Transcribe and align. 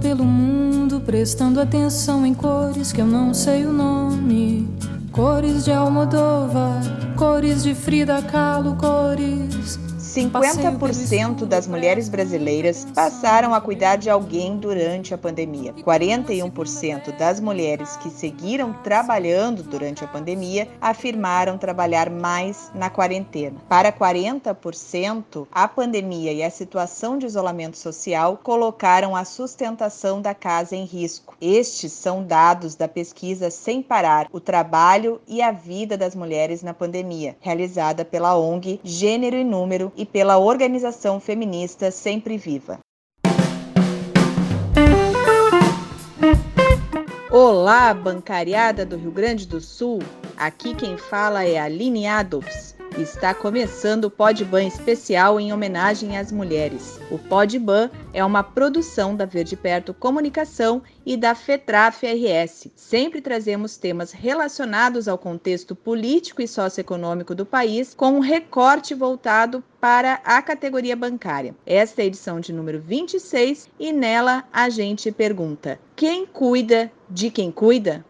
Pelo 0.00 0.24
mundo, 0.24 1.00
prestando 1.00 1.60
atenção 1.60 2.26
em 2.26 2.34
cores 2.34 2.92
que 2.92 3.00
eu 3.00 3.06
não 3.06 3.32
sei 3.32 3.64
o 3.64 3.72
nome. 3.72 4.68
Cores 5.10 5.64
de 5.64 5.72
Almodóvar, 5.72 6.82
cores 7.16 7.62
de 7.62 7.74
Frida 7.74 8.20
Kahlo, 8.20 8.76
cores 8.76 9.78
50% 10.14 11.44
das 11.44 11.66
mulheres 11.66 12.08
brasileiras 12.08 12.86
passaram 12.94 13.52
a 13.52 13.60
cuidar 13.60 13.96
de 13.96 14.08
alguém 14.08 14.56
durante 14.56 15.12
a 15.12 15.18
pandemia. 15.18 15.72
41% 15.72 17.16
das 17.16 17.40
mulheres 17.40 17.96
que 17.96 18.08
seguiram 18.10 18.72
trabalhando 18.72 19.64
durante 19.64 20.04
a 20.04 20.06
pandemia 20.06 20.68
afirmaram 20.80 21.58
trabalhar 21.58 22.08
mais 22.10 22.70
na 22.72 22.88
quarentena. 22.88 23.60
Para 23.68 23.92
40%, 23.92 25.48
a 25.50 25.66
pandemia 25.66 26.32
e 26.32 26.44
a 26.44 26.50
situação 26.50 27.18
de 27.18 27.26
isolamento 27.26 27.76
social 27.76 28.38
colocaram 28.40 29.16
a 29.16 29.24
sustentação 29.24 30.22
da 30.22 30.32
casa 30.32 30.76
em 30.76 30.84
risco. 30.84 31.36
Estes 31.40 31.90
são 31.90 32.22
dados 32.22 32.76
da 32.76 32.86
pesquisa 32.86 33.50
Sem 33.50 33.82
Parar: 33.82 34.28
O 34.30 34.38
Trabalho 34.38 35.20
e 35.26 35.42
a 35.42 35.50
Vida 35.50 35.96
das 35.96 36.14
Mulheres 36.14 36.62
na 36.62 36.72
Pandemia, 36.72 37.36
realizada 37.40 38.04
pela 38.04 38.38
ONG 38.38 38.78
Gênero 38.84 39.36
e 39.36 39.42
Número 39.42 39.92
e 39.96 40.03
pela 40.04 40.38
organização 40.38 41.18
feminista 41.20 41.90
Sempre 41.90 42.36
Viva. 42.36 42.78
Olá, 47.30 47.92
bancariada 47.92 48.86
do 48.86 48.96
Rio 48.96 49.10
Grande 49.10 49.46
do 49.46 49.60
Sul. 49.60 50.00
Aqui 50.36 50.74
quem 50.74 50.96
fala 50.96 51.44
é 51.44 51.58
Aline 51.58 52.06
Adolfs 52.06 52.73
Está 52.98 53.34
começando 53.34 54.04
o 54.04 54.10
Podban 54.10 54.68
especial 54.68 55.40
em 55.40 55.52
homenagem 55.52 56.16
às 56.16 56.30
mulheres. 56.30 57.00
O 57.10 57.18
Podban 57.18 57.90
é 58.12 58.24
uma 58.24 58.44
produção 58.44 59.16
da 59.16 59.24
Verde 59.24 59.56
Perto 59.56 59.92
Comunicação 59.92 60.80
e 61.04 61.16
da 61.16 61.34
FETRAF 61.34 62.06
RS. 62.06 62.68
Sempre 62.76 63.20
trazemos 63.20 63.76
temas 63.76 64.12
relacionados 64.12 65.08
ao 65.08 65.18
contexto 65.18 65.74
político 65.74 66.40
e 66.40 66.46
socioeconômico 66.46 67.34
do 67.34 67.44
país, 67.44 67.94
com 67.94 68.12
um 68.12 68.20
recorte 68.20 68.94
voltado 68.94 69.62
para 69.80 70.20
a 70.24 70.40
categoria 70.40 70.94
bancária. 70.94 71.52
Esta 71.66 72.00
é 72.00 72.04
a 72.04 72.06
edição 72.06 72.38
de 72.38 72.52
número 72.52 72.80
26 72.80 73.70
e 73.76 73.92
nela 73.92 74.44
a 74.52 74.68
gente 74.68 75.10
pergunta: 75.10 75.80
quem 75.96 76.24
cuida 76.24 76.92
de 77.10 77.28
quem 77.28 77.50
cuida? 77.50 78.04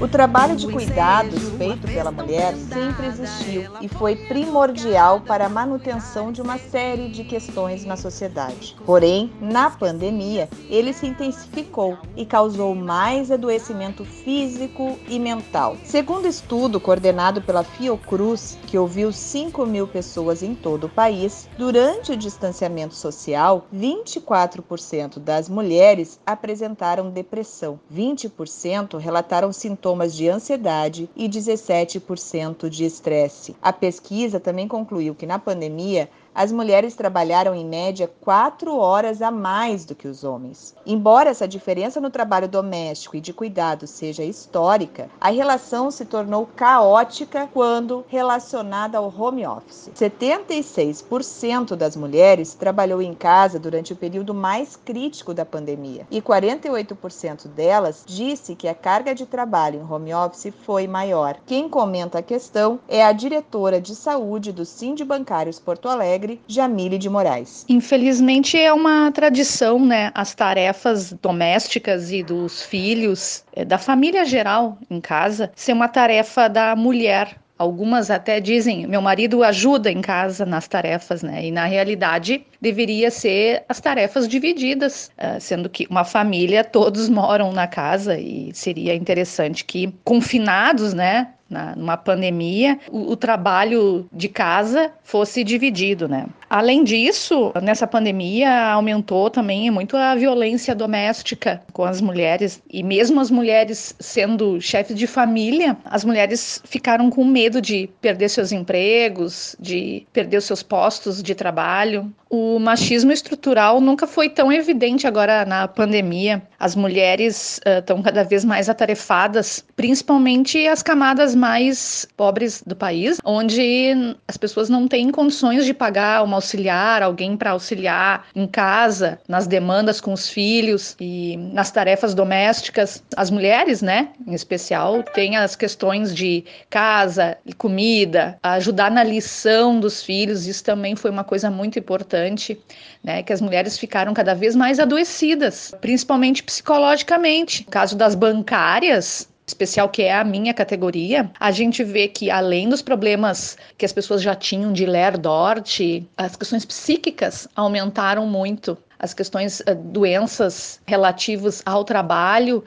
O 0.00 0.08
trabalho 0.08 0.56
de 0.56 0.66
cuidados 0.66 1.50
feito 1.58 1.86
pela 1.86 2.10
mulher 2.10 2.54
sempre 2.56 3.06
existiu 3.06 3.70
e 3.82 3.86
foi 3.86 4.16
primordial 4.16 5.20
para 5.20 5.44
a 5.44 5.48
manutenção 5.48 6.32
de 6.32 6.40
uma 6.40 6.56
série 6.56 7.10
de 7.10 7.22
questões 7.22 7.84
na 7.84 7.98
sociedade. 7.98 8.74
Porém, 8.86 9.30
na 9.38 9.68
pandemia, 9.68 10.48
ele 10.70 10.94
se 10.94 11.06
intensificou 11.06 11.98
e 12.16 12.24
causou 12.24 12.74
mais 12.74 13.30
adoecimento 13.30 14.02
físico 14.02 14.98
e 15.06 15.18
mental. 15.18 15.76
Segundo 15.84 16.26
estudo 16.26 16.80
coordenado 16.80 17.42
pela 17.42 17.62
Fiocruz, 17.62 18.56
que 18.66 18.78
ouviu 18.78 19.12
5 19.12 19.66
mil 19.66 19.86
pessoas 19.86 20.42
em 20.42 20.54
todo 20.54 20.84
o 20.84 20.88
país, 20.88 21.46
durante 21.58 22.12
o 22.12 22.16
distanciamento 22.16 22.94
social, 22.94 23.66
24% 23.74 25.18
das 25.18 25.46
mulheres 25.46 26.18
apresentaram 26.24 27.10
depressão, 27.10 27.78
20% 27.94 28.96
relataram 28.96 29.52
sintomas 29.52 29.89
sintomas 29.90 30.14
de 30.14 30.28
ansiedade 30.28 31.10
e 31.16 31.28
17% 31.28 32.68
de 32.68 32.84
estresse. 32.84 33.56
A 33.60 33.72
pesquisa 33.72 34.38
também 34.38 34.68
concluiu 34.68 35.14
que 35.14 35.26
na 35.26 35.38
pandemia 35.38 36.08
as 36.34 36.52
mulheres 36.52 36.94
trabalharam 36.94 37.54
em 37.54 37.64
média 37.64 38.10
quatro 38.20 38.76
horas 38.76 39.20
a 39.20 39.30
mais 39.30 39.84
do 39.84 39.94
que 39.94 40.08
os 40.08 40.24
homens. 40.24 40.74
Embora 40.86 41.30
essa 41.30 41.46
diferença 41.46 42.00
no 42.00 42.10
trabalho 42.10 42.48
doméstico 42.48 43.16
e 43.16 43.20
de 43.20 43.32
cuidado 43.32 43.86
seja 43.86 44.22
histórica, 44.22 45.10
a 45.20 45.30
relação 45.30 45.90
se 45.90 46.04
tornou 46.04 46.46
caótica 46.56 47.48
quando 47.52 48.04
relacionada 48.08 48.98
ao 48.98 49.12
home 49.14 49.46
office. 49.46 49.90
76% 49.94 51.76
das 51.76 51.96
mulheres 51.96 52.54
trabalhou 52.54 53.02
em 53.02 53.14
casa 53.14 53.58
durante 53.58 53.92
o 53.92 53.96
período 53.96 54.32
mais 54.32 54.76
crítico 54.76 55.34
da 55.34 55.44
pandemia 55.44 56.06
e 56.10 56.22
48% 56.22 57.48
delas 57.48 58.04
disse 58.06 58.54
que 58.54 58.68
a 58.68 58.74
carga 58.74 59.14
de 59.14 59.26
trabalho 59.26 59.80
em 59.80 59.92
home 59.92 60.14
office 60.14 60.52
foi 60.64 60.86
maior. 60.86 61.38
Quem 61.46 61.68
comenta 61.68 62.18
a 62.18 62.22
questão 62.22 62.78
é 62.88 63.04
a 63.04 63.12
diretora 63.12 63.80
de 63.80 63.94
saúde 63.94 64.52
do 64.52 64.64
Sind 64.64 65.04
Bancários 65.04 65.58
Porto 65.58 65.88
Alegre 65.88 66.29
Alegre, 66.30 66.40
Jamile 66.46 66.98
de 66.98 67.08
Moraes. 67.08 67.64
Infelizmente 67.68 68.58
é 68.58 68.72
uma 68.72 69.10
tradição, 69.10 69.84
né, 69.84 70.10
as 70.14 70.34
tarefas 70.34 71.12
domésticas 71.12 72.12
e 72.12 72.22
dos 72.22 72.62
filhos, 72.62 73.44
é, 73.52 73.64
da 73.64 73.78
família 73.78 74.24
geral 74.24 74.78
em 74.88 75.00
casa, 75.00 75.50
ser 75.54 75.72
uma 75.72 75.88
tarefa 75.88 76.48
da 76.48 76.76
mulher. 76.76 77.36
Algumas 77.58 78.10
até 78.10 78.40
dizem, 78.40 78.86
meu 78.86 79.02
marido 79.02 79.44
ajuda 79.44 79.90
em 79.90 80.00
casa 80.00 80.46
nas 80.46 80.66
tarefas, 80.66 81.22
né? 81.22 81.44
E 81.44 81.50
na 81.50 81.66
realidade 81.66 82.42
deveria 82.58 83.10
ser 83.10 83.64
as 83.68 83.78
tarefas 83.78 84.26
divididas, 84.26 85.10
é, 85.18 85.38
sendo 85.38 85.68
que 85.68 85.86
uma 85.90 86.02
família 86.02 86.64
todos 86.64 87.10
moram 87.10 87.52
na 87.52 87.66
casa 87.66 88.18
e 88.18 88.50
seria 88.54 88.94
interessante 88.94 89.62
que 89.62 89.92
confinados, 90.04 90.94
né, 90.94 91.34
na, 91.50 91.74
numa 91.74 91.96
pandemia, 91.96 92.78
o, 92.88 93.10
o, 93.10 93.16
trabalho 93.16 94.08
de 94.12 94.28
casa 94.28 94.92
fosse 95.02 95.42
dividido, 95.42 96.08
né? 96.08 96.26
Além 96.48 96.84
disso, 96.84 97.52
nessa 97.62 97.86
pandemia 97.86 98.70
aumentou 98.72 99.28
também 99.28 99.70
muito 99.70 99.96
a 99.96 100.14
violência 100.14 100.74
doméstica 100.74 101.60
com 101.72 101.84
as 101.84 102.00
mulheres 102.00 102.62
e 102.70 102.82
mesmo 102.82 103.20
as 103.20 103.30
mulheres 103.30 103.94
sendo 103.98 104.60
chefes 104.60 104.96
de 104.96 105.06
família, 105.06 105.76
as 105.84 106.04
mulheres 106.04 106.62
ficaram 106.64 107.10
com 107.10 107.24
medo 107.24 107.60
de 107.60 107.88
perder 108.00 108.28
seus 108.28 108.52
empregos, 108.52 109.56
de 109.60 110.06
perder 110.12 110.38
os 110.38 110.44
seus 110.44 110.62
postos 110.62 111.22
de 111.22 111.34
trabalho. 111.34 112.12
O 112.28 112.60
machismo 112.60 113.10
estrutural 113.10 113.80
nunca 113.80 114.06
foi 114.06 114.28
tão 114.28 114.52
evidente 114.52 115.06
agora 115.06 115.44
na 115.44 115.66
pandemia. 115.66 116.40
As 116.58 116.76
mulheres 116.76 117.60
estão 117.64 117.98
uh, 117.98 118.02
cada 118.02 118.22
vez 118.22 118.44
mais 118.44 118.68
atarefadas, 118.68 119.64
principalmente 119.74 120.66
as 120.68 120.82
camadas 120.82 121.34
mais 121.40 122.06
pobres 122.16 122.62
do 122.64 122.76
país, 122.76 123.18
onde 123.24 124.14
as 124.28 124.36
pessoas 124.36 124.68
não 124.68 124.86
têm 124.86 125.10
condições 125.10 125.64
de 125.64 125.72
pagar 125.72 126.22
uma 126.22 126.36
auxiliar, 126.36 127.02
alguém 127.02 127.36
para 127.36 127.52
auxiliar 127.52 128.26
em 128.34 128.46
casa, 128.46 129.18
nas 129.26 129.46
demandas 129.46 130.00
com 130.00 130.12
os 130.12 130.28
filhos 130.28 130.94
e 131.00 131.36
nas 131.52 131.70
tarefas 131.70 132.14
domésticas. 132.14 133.02
As 133.16 133.30
mulheres, 133.30 133.80
né, 133.80 134.10
em 134.26 134.34
especial, 134.34 135.02
têm 135.02 135.36
as 135.36 135.56
questões 135.56 136.14
de 136.14 136.44
casa, 136.68 137.38
comida, 137.56 138.38
ajudar 138.42 138.90
na 138.90 139.02
lição 139.02 139.80
dos 139.80 140.02
filhos, 140.02 140.46
isso 140.46 140.62
também 140.62 140.94
foi 140.94 141.10
uma 141.10 141.24
coisa 141.24 141.50
muito 141.50 141.78
importante, 141.78 142.60
né, 143.02 143.22
que 143.22 143.32
as 143.32 143.40
mulheres 143.40 143.78
ficaram 143.78 144.12
cada 144.12 144.34
vez 144.34 144.54
mais 144.54 144.78
adoecidas, 144.78 145.72
principalmente 145.80 146.42
psicologicamente. 146.42 147.64
No 147.64 147.70
caso 147.70 147.96
das 147.96 148.14
bancárias, 148.14 149.29
especial 149.50 149.88
que 149.88 150.02
é 150.02 150.14
a 150.14 150.24
minha 150.24 150.54
categoria, 150.54 151.30
a 151.38 151.50
gente 151.50 151.84
vê 151.84 152.08
que 152.08 152.30
além 152.30 152.68
dos 152.68 152.82
problemas 152.82 153.56
que 153.76 153.84
as 153.84 153.92
pessoas 153.92 154.22
já 154.22 154.34
tinham 154.34 154.72
de 154.72 154.86
ler 154.86 155.18
dort, 155.18 155.80
as 156.16 156.36
questões 156.36 156.64
psíquicas 156.64 157.46
aumentaram 157.54 158.26
muito. 158.26 158.78
As 158.98 159.14
questões 159.14 159.60
uh, 159.60 159.74
doenças 159.74 160.80
relativas 160.86 161.62
ao 161.64 161.84
trabalho 161.84 162.62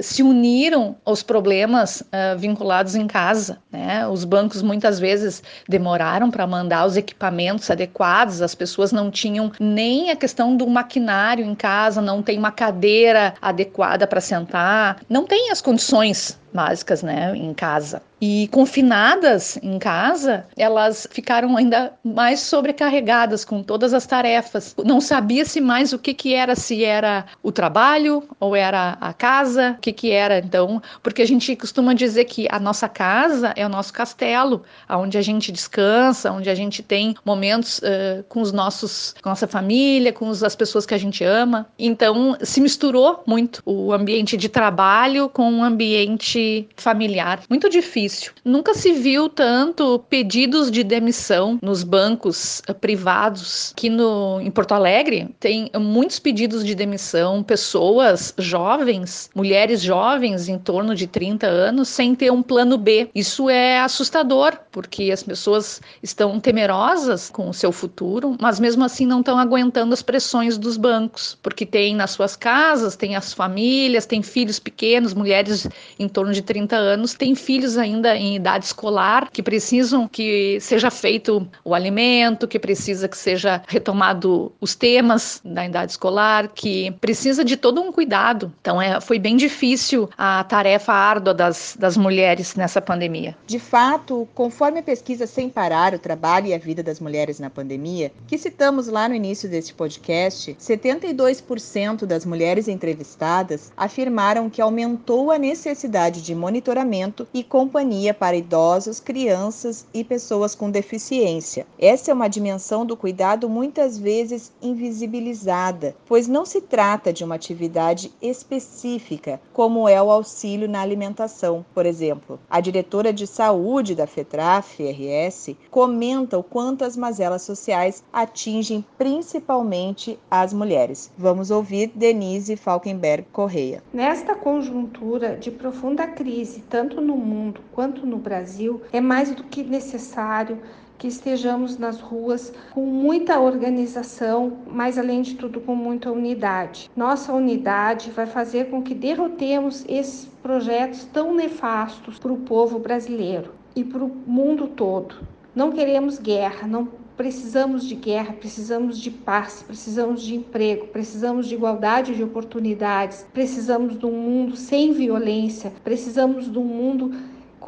se 0.00 0.22
uniram 0.22 0.96
aos 1.04 1.22
problemas 1.22 2.00
uh, 2.00 2.38
vinculados 2.38 2.94
em 2.94 3.06
casa. 3.06 3.58
Né? 3.70 4.06
Os 4.06 4.24
bancos 4.24 4.62
muitas 4.62 4.98
vezes 4.98 5.42
demoraram 5.68 6.30
para 6.30 6.46
mandar 6.46 6.86
os 6.86 6.96
equipamentos 6.96 7.70
adequados, 7.70 8.40
as 8.40 8.54
pessoas 8.54 8.92
não 8.92 9.10
tinham 9.10 9.52
nem 9.60 10.10
a 10.10 10.16
questão 10.16 10.56
do 10.56 10.66
maquinário 10.66 11.44
em 11.44 11.54
casa, 11.54 12.00
não 12.00 12.22
tem 12.22 12.38
uma 12.38 12.50
cadeira 12.50 13.34
adequada 13.40 14.06
para 14.06 14.20
sentar, 14.20 15.00
não 15.08 15.24
tem 15.24 15.50
as 15.50 15.60
condições 15.60 16.38
básicas, 16.54 17.02
né, 17.02 17.36
em 17.36 17.52
casa. 17.52 18.00
E 18.20 18.48
confinadas 18.48 19.58
em 19.62 19.78
casa, 19.78 20.46
elas 20.56 21.06
ficaram 21.10 21.56
ainda 21.58 21.92
mais 22.02 22.40
sobrecarregadas 22.40 23.44
com 23.44 23.62
todas 23.62 23.92
as 23.92 24.06
tarefas. 24.06 24.74
Não 24.82 24.98
sabia-se 25.00 25.60
mais 25.60 25.92
o 25.92 25.98
que, 25.98 26.14
que 26.14 26.32
era, 26.32 26.54
se 26.54 26.84
era 26.84 27.26
o 27.42 27.52
trabalho 27.52 28.22
ou 28.40 28.56
era 28.56 28.96
a 29.00 29.12
casa, 29.12 29.74
o 29.76 29.80
que, 29.80 29.92
que 29.92 30.10
era. 30.10 30.38
Então, 30.38 30.80
porque 31.02 31.20
a 31.20 31.26
gente 31.26 31.54
costuma 31.56 31.92
dizer 31.92 32.24
que 32.24 32.46
a 32.50 32.58
nossa 32.58 32.88
casa 32.88 33.52
é 33.56 33.66
o 33.66 33.68
nosso 33.68 33.92
castelo, 33.92 34.62
onde 34.88 35.18
a 35.18 35.22
gente 35.22 35.52
descansa, 35.52 36.32
onde 36.32 36.48
a 36.48 36.54
gente 36.54 36.82
tem 36.82 37.14
momentos 37.24 37.78
uh, 37.78 38.24
com 38.28 38.40
os 38.40 38.52
nossos, 38.52 39.14
com 39.20 39.28
nossa 39.28 39.48
família, 39.48 40.12
com 40.12 40.30
as 40.30 40.56
pessoas 40.56 40.86
que 40.86 40.94
a 40.94 40.98
gente 40.98 41.22
ama. 41.24 41.66
Então, 41.78 42.38
se 42.40 42.60
misturou 42.60 43.22
muito 43.26 43.60
o 43.66 43.92
ambiente 43.92 44.36
de 44.36 44.48
trabalho 44.48 45.28
com 45.28 45.58
o 45.58 45.62
ambiente 45.62 46.43
familiar. 46.76 47.42
Muito 47.48 47.68
difícil. 47.68 48.32
Nunca 48.44 48.74
se 48.74 48.92
viu 48.92 49.28
tanto 49.28 49.98
pedidos 50.08 50.70
de 50.70 50.82
demissão 50.82 51.58
nos 51.62 51.82
bancos 51.82 52.60
uh, 52.68 52.74
privados 52.74 53.72
que 53.76 53.88
no 53.88 54.40
em 54.40 54.50
Porto 54.50 54.72
Alegre 54.72 55.28
tem 55.40 55.70
muitos 55.78 56.18
pedidos 56.18 56.64
de 56.64 56.74
demissão, 56.74 57.42
pessoas 57.42 58.34
jovens, 58.38 59.30
mulheres 59.34 59.80
jovens 59.80 60.48
em 60.48 60.58
torno 60.58 60.94
de 60.94 61.06
30 61.06 61.46
anos 61.46 61.88
sem 61.88 62.14
ter 62.14 62.30
um 62.30 62.42
plano 62.42 62.76
B. 62.76 63.08
Isso 63.14 63.48
é 63.48 63.80
assustador, 63.80 64.58
porque 64.70 65.10
as 65.12 65.22
pessoas 65.22 65.80
estão 66.02 66.38
temerosas 66.40 67.30
com 67.30 67.48
o 67.48 67.54
seu 67.54 67.72
futuro, 67.72 68.36
mas 68.40 68.60
mesmo 68.60 68.84
assim 68.84 69.06
não 69.06 69.20
estão 69.20 69.38
aguentando 69.38 69.94
as 69.94 70.02
pressões 70.02 70.58
dos 70.58 70.76
bancos, 70.76 71.38
porque 71.42 71.64
tem 71.64 71.94
nas 71.94 72.10
suas 72.10 72.36
casas, 72.36 72.96
tem 72.96 73.16
as 73.16 73.32
famílias, 73.32 74.06
tem 74.06 74.22
filhos 74.22 74.58
pequenos, 74.58 75.14
mulheres 75.14 75.68
em 75.98 76.08
torno 76.08 76.32
de 76.34 76.42
30 76.42 76.76
anos, 76.76 77.14
têm 77.14 77.34
filhos 77.34 77.78
ainda 77.78 78.16
em 78.16 78.36
idade 78.36 78.66
escolar, 78.66 79.30
que 79.30 79.42
precisam 79.42 80.06
que 80.06 80.58
seja 80.60 80.90
feito 80.90 81.48
o 81.64 81.74
alimento, 81.74 82.46
que 82.46 82.58
precisa 82.58 83.08
que 83.08 83.16
seja 83.16 83.62
retomado 83.66 84.52
os 84.60 84.74
temas 84.74 85.40
da 85.44 85.64
idade 85.64 85.92
escolar, 85.92 86.48
que 86.48 86.90
precisa 87.00 87.44
de 87.44 87.56
todo 87.56 87.80
um 87.80 87.92
cuidado. 87.92 88.52
Então, 88.60 88.80
é, 88.80 89.00
foi 89.00 89.18
bem 89.18 89.36
difícil 89.36 90.08
a 90.18 90.44
tarefa 90.44 90.92
árdua 90.92 91.32
das, 91.32 91.76
das 91.78 91.96
mulheres 91.96 92.54
nessa 92.54 92.80
pandemia. 92.80 93.36
De 93.46 93.58
fato, 93.58 94.28
conforme 94.34 94.80
a 94.80 94.82
pesquisa 94.82 95.26
Sem 95.26 95.48
Parar, 95.48 95.94
o 95.94 95.98
trabalho 95.98 96.48
e 96.48 96.54
a 96.54 96.58
vida 96.58 96.82
das 96.82 97.00
mulheres 97.00 97.38
na 97.38 97.48
pandemia, 97.48 98.12
que 98.26 98.36
citamos 98.36 98.88
lá 98.88 99.08
no 99.08 99.14
início 99.14 99.48
deste 99.48 99.72
podcast, 99.72 100.56
72% 100.60 102.06
das 102.06 102.24
mulheres 102.24 102.68
entrevistadas 102.68 103.72
afirmaram 103.76 104.50
que 104.50 104.60
aumentou 104.60 105.30
a 105.30 105.38
necessidade 105.38 106.22
de 106.24 106.34
monitoramento 106.34 107.28
e 107.34 107.44
companhia 107.44 108.14
para 108.14 108.36
idosos, 108.36 108.98
crianças 108.98 109.86
e 109.92 110.02
pessoas 110.02 110.54
com 110.54 110.70
deficiência. 110.70 111.66
Essa 111.78 112.10
é 112.10 112.14
uma 112.14 112.28
dimensão 112.28 112.86
do 112.86 112.96
cuidado 112.96 113.48
muitas 113.48 113.98
vezes 113.98 114.50
invisibilizada, 114.62 115.94
pois 116.06 116.26
não 116.26 116.46
se 116.46 116.62
trata 116.62 117.12
de 117.12 117.22
uma 117.22 117.34
atividade 117.34 118.10
específica, 118.22 119.40
como 119.52 119.88
é 119.88 120.02
o 120.02 120.10
auxílio 120.10 120.68
na 120.68 120.80
alimentação, 120.80 121.64
por 121.74 121.84
exemplo. 121.84 122.40
A 122.48 122.60
diretora 122.60 123.12
de 123.12 123.26
saúde 123.26 123.94
da 123.94 124.06
FETRAF, 124.06 124.82
RS, 124.82 125.54
comenta 125.70 126.38
o 126.38 126.42
quanto 126.42 126.84
as 126.84 126.96
mazelas 126.96 127.42
sociais 127.42 128.02
atingem 128.12 128.84
principalmente 128.96 130.18
as 130.30 130.52
mulheres. 130.52 131.10
Vamos 131.18 131.50
ouvir 131.50 131.92
Denise 131.94 132.56
Falkenberg 132.56 133.26
Correia. 133.32 133.82
Nesta 133.92 134.34
conjuntura 134.34 135.36
de 135.36 135.50
profunda 135.50 136.03
crise, 136.06 136.62
tanto 136.68 137.00
no 137.00 137.16
mundo 137.16 137.60
quanto 137.72 137.84
quanto 137.84 138.06
no 138.06 138.16
Brasil, 138.16 138.80
é 138.92 139.00
mais 139.00 139.30
do 139.34 139.44
que 139.44 139.62
necessário 139.62 140.58
que 140.96 141.06
estejamos 141.06 141.76
nas 141.76 142.00
ruas 142.00 142.52
com 142.72 142.86
muita 142.86 143.38
organização, 143.38 144.58
mas 144.66 144.96
além 144.96 145.20
de 145.20 145.34
tudo 145.34 145.60
com 145.60 145.74
muita 145.74 146.10
unidade. 146.10 146.90
Nossa 146.96 147.32
unidade 147.32 148.10
vai 148.10 148.26
fazer 148.26 148.70
com 148.70 148.82
que 148.82 148.94
derrotemos 148.94 149.84
esses 149.86 150.26
projetos 150.42 151.04
tão 151.04 151.34
nefastos 151.34 152.18
para 152.18 152.32
o 152.32 152.38
povo 152.38 152.78
brasileiro 152.78 153.52
e 153.76 153.84
para 153.84 154.02
o 154.02 154.08
mundo 154.26 154.68
todo. 154.68 155.16
Não 155.54 155.70
queremos 155.70 156.18
guerra, 156.18 156.66
não 156.66 156.88
precisamos 157.16 157.84
de 157.84 157.94
guerra, 157.94 158.32
precisamos 158.32 158.98
de 158.98 159.10
paz, 159.10 159.62
precisamos 159.62 160.22
de 160.22 160.34
emprego, 160.34 160.88
precisamos 160.88 161.46
de 161.46 161.54
igualdade 161.54 162.14
de 162.14 162.22
oportunidades, 162.22 163.26
precisamos 163.32 163.98
de 163.98 164.06
um 164.06 164.12
mundo 164.12 164.56
sem 164.56 164.92
violência, 164.92 165.72
precisamos 165.82 166.50
de 166.50 166.58
um 166.58 166.64
mundo 166.64 167.12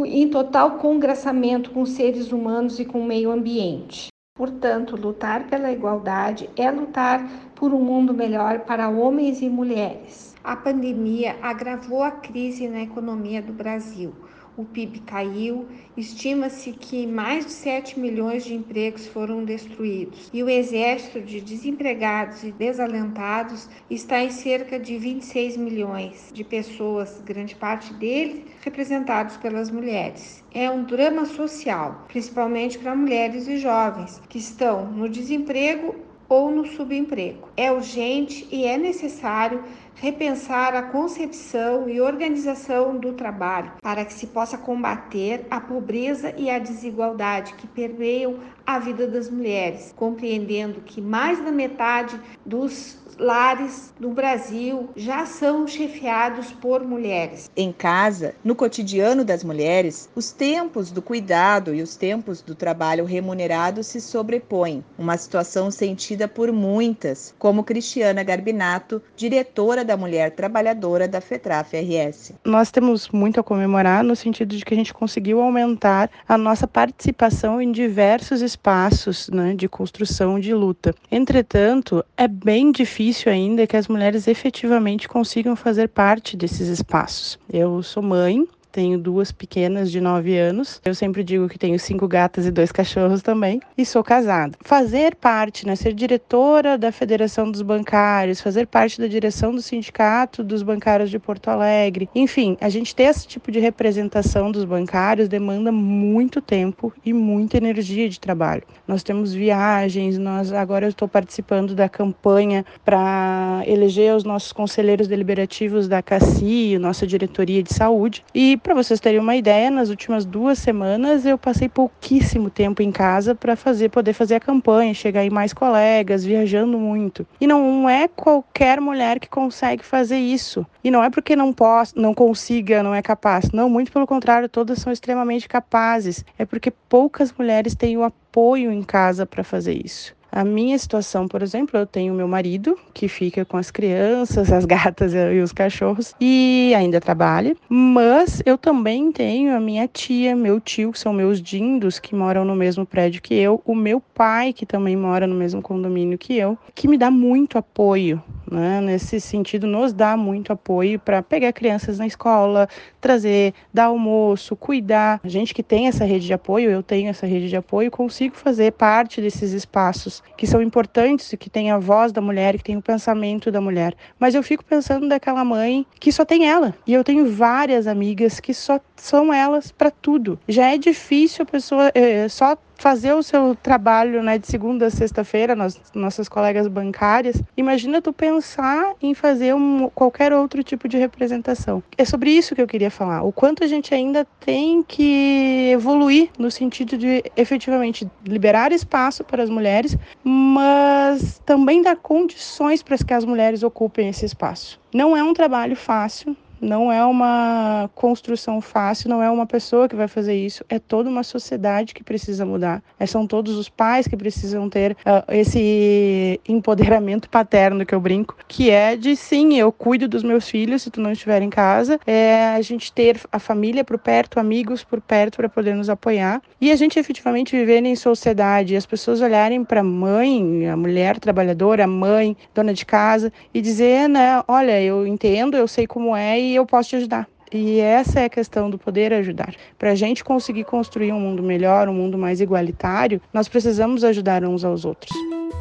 em 0.04 0.28
total 0.28 0.72
congraçamento 0.72 1.70
com 1.70 1.86
seres 1.86 2.32
humanos 2.32 2.78
e 2.78 2.84
com 2.84 3.00
o 3.00 3.06
meio 3.06 3.30
ambiente. 3.30 4.08
Portanto, 4.36 4.96
lutar 4.96 5.46
pela 5.46 5.72
igualdade 5.72 6.50
é 6.56 6.70
lutar 6.70 7.26
por 7.54 7.72
um 7.72 7.80
mundo 7.80 8.12
melhor 8.12 8.60
para 8.60 8.90
homens 8.90 9.40
e 9.40 9.48
mulheres. 9.48 10.34
A 10.44 10.54
pandemia 10.54 11.36
agravou 11.40 12.02
a 12.02 12.10
crise 12.10 12.68
na 12.68 12.82
economia 12.82 13.40
do 13.40 13.52
Brasil 13.52 14.12
o 14.56 14.64
PIB 14.64 15.00
caiu, 15.00 15.66
estima-se 15.96 16.72
que 16.72 17.06
mais 17.06 17.46
de 17.46 17.52
7 17.52 17.98
milhões 18.00 18.44
de 18.44 18.54
empregos 18.54 19.06
foram 19.06 19.44
destruídos 19.44 20.30
e 20.32 20.42
o 20.42 20.48
exército 20.48 21.20
de 21.20 21.40
desempregados 21.40 22.42
e 22.42 22.52
desalentados 22.52 23.68
está 23.90 24.22
em 24.22 24.30
cerca 24.30 24.78
de 24.78 24.96
26 24.96 25.56
milhões 25.56 26.30
de 26.32 26.42
pessoas, 26.42 27.20
grande 27.24 27.54
parte 27.54 27.92
deles 27.94 28.44
representados 28.62 29.36
pelas 29.36 29.70
mulheres. 29.70 30.42
É 30.52 30.70
um 30.70 30.84
drama 30.84 31.26
social, 31.26 32.04
principalmente 32.08 32.78
para 32.78 32.96
mulheres 32.96 33.46
e 33.46 33.58
jovens 33.58 34.20
que 34.28 34.38
estão 34.38 34.90
no 34.90 35.08
desemprego 35.08 36.05
ou 36.28 36.50
no 36.50 36.66
subemprego. 36.66 37.48
É 37.56 37.70
urgente 37.70 38.46
e 38.50 38.64
é 38.64 38.76
necessário 38.76 39.62
repensar 39.96 40.74
a 40.74 40.82
concepção 40.82 41.88
e 41.88 42.00
organização 42.00 42.98
do 42.98 43.14
trabalho 43.14 43.72
para 43.80 44.04
que 44.04 44.12
se 44.12 44.26
possa 44.26 44.58
combater 44.58 45.46
a 45.50 45.60
pobreza 45.60 46.34
e 46.36 46.50
a 46.50 46.58
desigualdade 46.58 47.54
que 47.54 47.66
permeiam 47.66 48.36
a 48.66 48.78
vida 48.78 49.06
das 49.06 49.30
mulheres, 49.30 49.94
compreendendo 49.96 50.80
que 50.82 51.00
mais 51.00 51.42
da 51.42 51.50
metade 51.50 52.20
dos 52.46 52.96
lares 53.18 53.92
no 53.98 54.10
Brasil 54.10 54.90
já 54.96 55.24
são 55.26 55.66
chefiados 55.66 56.52
por 56.52 56.84
mulheres. 56.84 57.50
Em 57.56 57.72
casa, 57.72 58.34
no 58.44 58.54
cotidiano 58.54 59.24
das 59.24 59.42
mulheres, 59.42 60.08
os 60.14 60.32
tempos 60.32 60.90
do 60.90 61.00
cuidado 61.00 61.74
e 61.74 61.82
os 61.82 61.96
tempos 61.96 62.42
do 62.42 62.54
trabalho 62.54 63.04
remunerado 63.04 63.82
se 63.82 64.00
sobrepõem, 64.00 64.84
uma 64.98 65.16
situação 65.16 65.70
sentida 65.70 66.28
por 66.28 66.52
muitas, 66.52 67.34
como 67.38 67.64
Cristiana 67.64 68.22
Garbinato, 68.22 69.02
diretora 69.16 69.84
da 69.84 69.96
Mulher 69.96 70.32
Trabalhadora 70.32 71.08
da 71.08 71.20
FETRAF 71.20 71.76
RS. 71.76 72.32
Nós 72.44 72.70
temos 72.70 73.08
muito 73.08 73.40
a 73.40 73.42
comemorar 73.42 74.04
no 74.04 74.14
sentido 74.14 74.56
de 74.56 74.64
que 74.64 74.74
a 74.74 74.76
gente 74.76 74.92
conseguiu 74.92 75.40
aumentar 75.40 76.10
a 76.28 76.36
nossa 76.36 76.66
participação 76.66 77.60
em 77.60 77.72
diversos 77.72 78.42
espaços 78.42 79.28
né, 79.30 79.54
de 79.54 79.68
construção 79.68 80.38
de 80.38 80.52
luta. 80.52 80.94
Entretanto, 81.10 82.04
é 82.16 82.28
bem 82.44 82.70
difícil 82.70 83.32
ainda 83.32 83.66
que 83.66 83.76
as 83.76 83.88
mulheres 83.88 84.28
efetivamente 84.28 85.08
consigam 85.08 85.56
fazer 85.56 85.88
parte 85.88 86.36
desses 86.36 86.68
espaços. 86.68 87.38
Eu 87.50 87.82
sou 87.82 88.02
mãe, 88.02 88.46
tenho 88.76 88.98
duas 88.98 89.32
pequenas 89.32 89.90
de 89.90 90.02
9 90.02 90.36
anos. 90.36 90.82
Eu 90.84 90.94
sempre 90.94 91.24
digo 91.24 91.48
que 91.48 91.58
tenho 91.58 91.78
cinco 91.78 92.06
gatas 92.06 92.44
e 92.44 92.50
dois 92.50 92.70
cachorros 92.70 93.22
também. 93.22 93.58
E 93.74 93.86
sou 93.86 94.04
casada. 94.04 94.52
Fazer 94.60 95.14
parte, 95.14 95.66
né, 95.66 95.74
ser 95.74 95.94
diretora 95.94 96.76
da 96.76 96.92
Federação 96.92 97.50
dos 97.50 97.62
Bancários, 97.62 98.38
fazer 98.38 98.66
parte 98.66 99.00
da 99.00 99.06
direção 99.06 99.54
do 99.54 99.62
Sindicato 99.62 100.44
dos 100.44 100.62
Bancários 100.62 101.08
de 101.08 101.18
Porto 101.18 101.48
Alegre. 101.48 102.10
Enfim, 102.14 102.58
a 102.60 102.68
gente 102.68 102.94
ter 102.94 103.04
esse 103.04 103.26
tipo 103.26 103.50
de 103.50 103.58
representação 103.58 104.52
dos 104.52 104.66
bancários 104.66 105.26
demanda 105.26 105.72
muito 105.72 106.42
tempo 106.42 106.92
e 107.02 107.14
muita 107.14 107.56
energia 107.56 108.10
de 108.10 108.20
trabalho. 108.20 108.62
Nós 108.86 109.02
temos 109.02 109.32
viagens, 109.32 110.18
nós 110.18 110.52
agora 110.52 110.84
eu 110.84 110.90
estou 110.90 111.08
participando 111.08 111.74
da 111.74 111.88
campanha 111.88 112.62
para 112.84 113.62
eleger 113.66 114.14
os 114.14 114.22
nossos 114.22 114.52
conselheiros 114.52 115.08
deliberativos 115.08 115.88
da 115.88 116.02
CACI, 116.02 116.78
nossa 116.78 117.06
diretoria 117.06 117.62
de 117.62 117.72
saúde. 117.72 118.22
E 118.34 118.58
para 118.66 118.74
vocês 118.74 118.98
terem 118.98 119.20
uma 119.20 119.36
ideia, 119.36 119.70
nas 119.70 119.90
últimas 119.90 120.24
duas 120.24 120.58
semanas 120.58 121.24
eu 121.24 121.38
passei 121.38 121.68
pouquíssimo 121.68 122.50
tempo 122.50 122.82
em 122.82 122.90
casa 122.90 123.32
para 123.32 123.54
fazer, 123.54 123.90
poder 123.90 124.12
fazer 124.12 124.34
a 124.34 124.40
campanha, 124.40 124.92
chegar 124.92 125.24
em 125.24 125.30
mais 125.30 125.52
colegas, 125.52 126.24
viajando 126.24 126.76
muito. 126.76 127.24
E 127.40 127.46
não 127.46 127.88
é 127.88 128.08
qualquer 128.08 128.80
mulher 128.80 129.20
que 129.20 129.28
consegue 129.28 129.84
fazer 129.84 130.18
isso. 130.18 130.66
E 130.82 130.90
não 130.90 131.04
é 131.04 131.08
porque 131.08 131.36
não 131.36 131.52
possa, 131.52 131.92
não 131.96 132.12
consiga, 132.12 132.82
não 132.82 132.92
é 132.92 133.00
capaz. 133.02 133.52
Não, 133.52 133.70
muito 133.70 133.92
pelo 133.92 134.04
contrário, 134.04 134.48
todas 134.48 134.80
são 134.80 134.92
extremamente 134.92 135.46
capazes. 135.46 136.24
É 136.36 136.44
porque 136.44 136.72
poucas 136.88 137.32
mulheres 137.32 137.72
têm 137.72 137.96
o 137.96 138.02
apoio 138.02 138.72
em 138.72 138.82
casa 138.82 139.24
para 139.24 139.44
fazer 139.44 139.74
isso. 139.74 140.15
A 140.36 140.44
minha 140.44 140.78
situação, 140.78 141.26
por 141.26 141.42
exemplo, 141.42 141.80
eu 141.80 141.86
tenho 141.86 142.12
meu 142.12 142.28
marido 142.28 142.78
que 142.92 143.08
fica 143.08 143.42
com 143.42 143.56
as 143.56 143.70
crianças, 143.70 144.52
as 144.52 144.66
gatas 144.66 145.14
e 145.14 145.40
os 145.40 145.50
cachorros 145.50 146.14
e 146.20 146.74
ainda 146.76 147.00
trabalha, 147.00 147.56
mas 147.70 148.42
eu 148.44 148.58
também 148.58 149.10
tenho 149.10 149.56
a 149.56 149.60
minha 149.60 149.88
tia, 149.88 150.36
meu 150.36 150.60
tio, 150.60 150.92
que 150.92 150.98
são 150.98 151.14
meus 151.14 151.40
dindos 151.40 151.98
que 151.98 152.14
moram 152.14 152.44
no 152.44 152.54
mesmo 152.54 152.84
prédio 152.84 153.22
que 153.22 153.32
eu, 153.32 153.62
o 153.64 153.74
meu 153.74 153.98
pai 153.98 154.52
que 154.52 154.66
também 154.66 154.94
mora 154.94 155.26
no 155.26 155.34
mesmo 155.34 155.62
condomínio 155.62 156.18
que 156.18 156.36
eu, 156.36 156.58
que 156.74 156.86
me 156.86 156.98
dá 156.98 157.10
muito 157.10 157.56
apoio, 157.56 158.22
né? 158.50 158.80
Nesse 158.80 159.20
sentido, 159.20 159.66
nos 159.66 159.92
dá 159.92 160.16
muito 160.16 160.52
apoio 160.52 160.98
para 160.98 161.22
pegar 161.22 161.52
crianças 161.52 161.98
na 161.98 162.06
escola, 162.06 162.68
trazer, 163.00 163.54
dar 163.72 163.86
almoço, 163.86 164.56
cuidar. 164.56 165.20
A 165.22 165.28
gente 165.28 165.54
que 165.54 165.62
tem 165.62 165.88
essa 165.88 166.04
rede 166.04 166.26
de 166.26 166.32
apoio, 166.32 166.70
eu 166.70 166.82
tenho 166.82 167.08
essa 167.08 167.26
rede 167.26 167.48
de 167.48 167.56
apoio, 167.56 167.90
consigo 167.90 168.36
fazer 168.36 168.72
parte 168.72 169.20
desses 169.20 169.52
espaços 169.52 170.22
que 170.36 170.46
são 170.46 170.62
importantes 170.62 171.34
que 171.38 171.50
tem 171.50 171.70
a 171.70 171.78
voz 171.78 172.12
da 172.12 172.20
mulher, 172.20 172.56
que 172.56 172.64
tem 172.64 172.76
o 172.76 172.82
pensamento 172.82 173.50
da 173.50 173.60
mulher. 173.60 173.94
Mas 174.18 174.34
eu 174.34 174.42
fico 174.42 174.64
pensando 174.64 175.08
daquela 175.08 175.44
mãe 175.44 175.86
que 175.98 176.12
só 176.12 176.24
tem 176.24 176.48
ela. 176.48 176.74
E 176.86 176.92
eu 176.92 177.04
tenho 177.04 177.30
várias 177.30 177.86
amigas 177.86 178.40
que 178.40 178.52
só 178.54 178.80
são 178.96 179.32
elas 179.32 179.70
para 179.70 179.90
tudo. 179.90 180.38
Já 180.48 180.72
é 180.72 180.78
difícil 180.78 181.42
a 181.42 181.46
pessoa 181.46 181.90
é, 181.94 182.28
só 182.28 182.56
fazer 182.76 183.14
o 183.14 183.22
seu 183.22 183.54
trabalho 183.54 184.22
né, 184.22 184.38
de 184.38 184.46
segunda 184.46 184.86
a 184.86 184.90
sexta-feira, 184.90 185.56
nossas 185.94 186.28
colegas 186.28 186.68
bancárias, 186.68 187.42
imagina 187.56 188.02
tu 188.02 188.12
pensar 188.12 188.94
em 189.00 189.14
fazer 189.14 189.54
um, 189.54 189.88
qualquer 189.88 190.32
outro 190.32 190.62
tipo 190.62 190.88
de 190.88 190.96
representação. 190.96 191.82
É 191.96 192.04
sobre 192.04 192.30
isso 192.30 192.54
que 192.54 192.62
eu 192.62 192.66
queria 192.66 192.90
falar. 192.90 193.22
O 193.22 193.32
quanto 193.32 193.64
a 193.64 193.66
gente 193.66 193.94
ainda 193.94 194.26
tem 194.40 194.82
que 194.82 195.70
evoluir 195.72 196.30
no 196.38 196.50
sentido 196.50 196.96
de 196.96 197.22
efetivamente 197.36 198.08
liberar 198.24 198.72
espaço 198.72 199.24
para 199.24 199.42
as 199.42 199.50
mulheres, 199.50 199.96
mas 200.22 201.40
também 201.44 201.82
dar 201.82 201.96
condições 201.96 202.82
para 202.82 202.96
que 202.96 203.14
as 203.14 203.24
mulheres 203.24 203.62
ocupem 203.62 204.08
esse 204.08 204.24
espaço. 204.24 204.80
Não 204.92 205.16
é 205.16 205.22
um 205.22 205.34
trabalho 205.34 205.76
fácil, 205.76 206.36
não 206.60 206.90
é 206.90 207.04
uma 207.04 207.90
construção 207.94 208.60
fácil, 208.60 209.08
não 209.08 209.22
é 209.22 209.30
uma 209.30 209.46
pessoa 209.46 209.88
que 209.88 209.96
vai 209.96 210.08
fazer 210.08 210.34
isso, 210.34 210.64
é 210.68 210.78
toda 210.78 211.08
uma 211.08 211.22
sociedade 211.22 211.94
que 211.94 212.02
precisa 212.02 212.44
mudar. 212.44 212.82
É, 212.98 213.06
são 213.06 213.26
todos 213.26 213.56
os 213.56 213.68
pais 213.68 214.06
que 214.06 214.16
precisam 214.16 214.68
ter 214.68 214.92
uh, 214.92 215.32
esse 215.32 216.40
empoderamento 216.48 217.28
paterno 217.28 217.84
que 217.84 217.94
eu 217.94 218.00
brinco, 218.00 218.36
que 218.48 218.70
é 218.70 218.96
de 218.96 219.16
sim, 219.16 219.58
eu 219.58 219.70
cuido 219.70 220.08
dos 220.08 220.22
meus 220.22 220.48
filhos 220.48 220.82
se 220.82 220.90
tu 220.90 221.00
não 221.00 221.12
estiver 221.12 221.42
em 221.42 221.50
casa, 221.50 221.98
é 222.06 222.54
a 222.56 222.60
gente 222.60 222.92
ter 222.92 223.20
a 223.30 223.38
família 223.38 223.84
por 223.84 223.98
perto, 223.98 224.40
amigos 224.40 224.84
por 224.84 225.00
perto 225.00 225.36
para 225.36 225.48
poder 225.48 225.74
nos 225.74 225.88
apoiar. 225.88 226.40
E 226.60 226.70
a 226.70 226.76
gente 226.76 226.98
efetivamente 226.98 227.56
viver 227.56 227.84
em 227.84 227.96
sociedade, 227.96 228.76
as 228.76 228.86
pessoas 228.86 229.20
olharem 229.20 229.64
para 229.64 229.80
a 229.80 229.84
mãe, 229.84 230.68
a 230.68 230.76
mulher 230.76 231.18
trabalhadora, 231.18 231.84
a 231.84 231.86
mãe, 231.86 232.36
dona 232.54 232.72
de 232.72 232.86
casa 232.86 233.32
e 233.52 233.60
dizer, 233.60 234.08
né, 234.08 234.42
olha, 234.48 234.80
eu 234.80 235.06
entendo, 235.06 235.56
eu 235.56 235.68
sei 235.68 235.86
como 235.86 236.16
é 236.16 236.38
e 236.52 236.56
eu 236.56 236.66
posso 236.66 236.90
te 236.90 236.96
ajudar. 236.96 237.28
E 237.52 237.78
essa 237.78 238.20
é 238.20 238.24
a 238.24 238.28
questão 238.28 238.68
do 238.68 238.78
poder 238.78 239.12
ajudar. 239.12 239.54
Para 239.78 239.92
a 239.92 239.94
gente 239.94 240.24
conseguir 240.24 240.64
construir 240.64 241.12
um 241.12 241.20
mundo 241.20 241.42
melhor, 241.42 241.88
um 241.88 241.94
mundo 241.94 242.18
mais 242.18 242.40
igualitário, 242.40 243.20
nós 243.32 243.48
precisamos 243.48 244.02
ajudar 244.02 244.44
uns 244.44 244.64
aos 244.64 244.84
outros. 244.84 245.16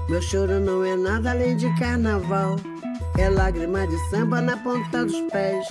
Meu 0.10 0.22
choro 0.22 0.60
não 0.60 0.84
é 0.84 0.96
nada 0.96 1.32
além 1.32 1.56
de 1.56 1.74
carnaval. 1.78 2.56
É 3.18 3.30
lágrima 3.30 3.88
de 3.88 3.98
samba 4.10 4.42
na 4.42 4.58
ponta 4.58 5.06
dos 5.06 5.22
pés. 5.32 5.68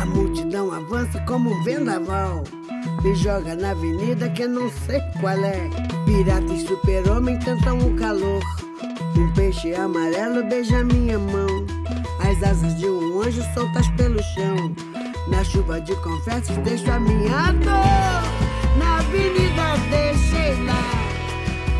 A 0.00 0.04
multidão 0.04 0.72
avança 0.72 1.20
como 1.20 1.50
um 1.50 1.62
vendaval. 1.62 2.44
Me 3.02 3.14
joga 3.14 3.54
na 3.54 3.70
avenida 3.70 4.28
que 4.30 4.42
eu 4.42 4.48
não 4.48 4.68
sei 4.70 5.00
qual 5.20 5.38
é. 5.44 5.70
Pirata 6.04 6.52
e 6.52 6.66
super-homem 6.66 7.38
tentam 7.38 7.78
o 7.78 7.96
calor. 7.96 8.42
Um 9.16 9.32
peixe 9.32 9.74
amarelo 9.74 10.44
beija 10.44 10.84
minha 10.84 11.18
mão. 11.18 11.63
As 12.34 12.42
asas 12.42 12.76
de 12.76 12.86
um 12.86 13.22
anjo 13.22 13.44
soltas 13.54 13.86
pelo 13.90 14.20
chão. 14.20 14.74
Na 15.28 15.44
chuva 15.44 15.80
de 15.80 15.94
confetes 16.02 16.56
deixo 16.64 16.90
a 16.90 16.98
minha 16.98 17.52
dor. 17.52 18.76
Na 18.76 18.98
avenida 18.98 19.76
deixei 19.88 20.64
lá. 20.64 20.82